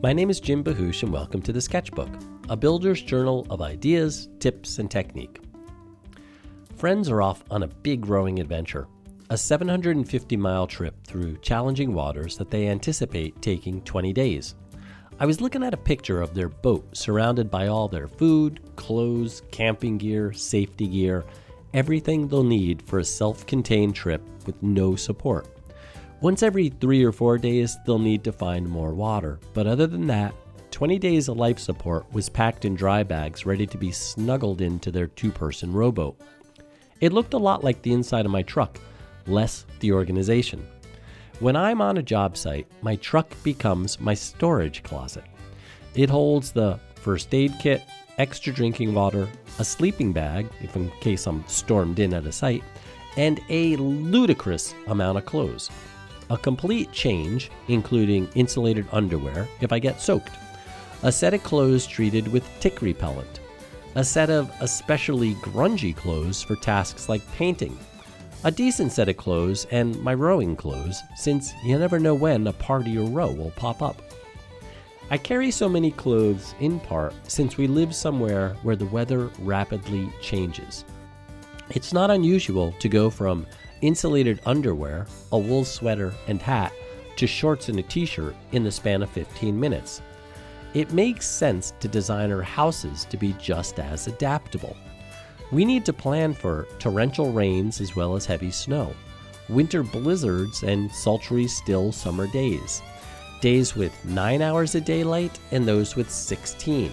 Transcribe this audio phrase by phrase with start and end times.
[0.00, 2.08] My name is Jim Bahoosh, and welcome to the Sketchbook,
[2.48, 5.40] a builder's journal of ideas, tips, and technique.
[6.76, 8.86] Friends are off on a big rowing adventure,
[9.30, 14.54] a 750 mile trip through challenging waters that they anticipate taking 20 days.
[15.18, 19.42] I was looking at a picture of their boat surrounded by all their food, clothes,
[19.50, 21.24] camping gear, safety gear,
[21.74, 25.57] everything they'll need for a self contained trip with no support.
[26.20, 30.04] Once every three or four days, they'll need to find more water, but other than
[30.08, 30.34] that,
[30.72, 34.90] 20 days of life support was packed in dry bags ready to be snuggled into
[34.90, 36.20] their two person rowboat.
[37.00, 38.80] It looked a lot like the inside of my truck,
[39.28, 40.66] less the organization.
[41.38, 45.24] When I'm on a job site, my truck becomes my storage closet.
[45.94, 47.84] It holds the first aid kit,
[48.18, 49.28] extra drinking water,
[49.60, 52.64] a sleeping bag, if in case I'm stormed in at a site,
[53.16, 55.70] and a ludicrous amount of clothes.
[56.30, 60.36] A complete change, including insulated underwear if I get soaked,
[61.02, 63.40] a set of clothes treated with tick repellent,
[63.94, 67.78] a set of especially grungy clothes for tasks like painting,
[68.44, 72.52] a decent set of clothes, and my rowing clothes, since you never know when a
[72.52, 74.02] party or row will pop up.
[75.10, 80.12] I carry so many clothes in part since we live somewhere where the weather rapidly
[80.20, 80.84] changes.
[81.70, 83.46] It's not unusual to go from
[83.80, 86.72] insulated underwear, a wool sweater, and hat
[87.16, 90.02] to shorts and a t shirt in the span of 15 minutes.
[90.74, 94.76] It makes sense to design our houses to be just as adaptable.
[95.50, 98.94] We need to plan for torrential rains as well as heavy snow,
[99.48, 102.82] winter blizzards, and sultry, still summer days,
[103.40, 106.92] days with 9 hours of daylight and those with 16.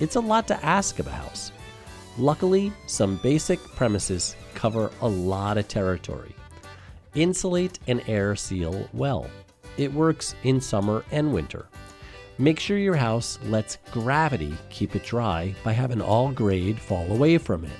[0.00, 1.52] It's a lot to ask of a house.
[2.16, 6.34] Luckily, some basic premises cover a lot of territory.
[7.16, 9.28] Insulate and air seal well.
[9.76, 11.66] It works in summer and winter.
[12.38, 17.38] Make sure your house lets gravity keep it dry by having all grade fall away
[17.38, 17.70] from it.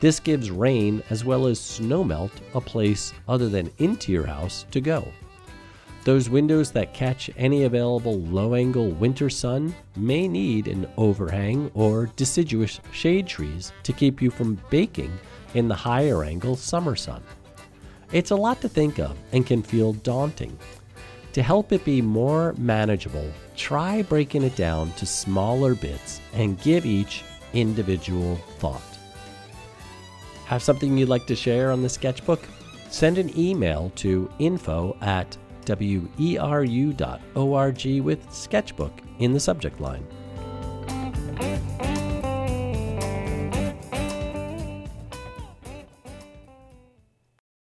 [0.00, 4.80] This gives rain as well as snowmelt a place other than into your house to
[4.80, 5.06] go.
[6.04, 12.10] Those windows that catch any available low angle winter sun may need an overhang or
[12.16, 15.12] deciduous shade trees to keep you from baking
[15.54, 17.22] in the higher angle summer sun.
[18.12, 20.58] It's a lot to think of and can feel daunting.
[21.34, 26.86] To help it be more manageable, try breaking it down to smaller bits and give
[26.86, 27.22] each
[27.52, 28.82] individual thought.
[30.46, 32.40] Have something you'd like to share on the sketchbook?
[32.88, 35.36] Send an email to info at
[35.76, 37.00] weru.org
[38.00, 40.06] with sketchbook in the subject line.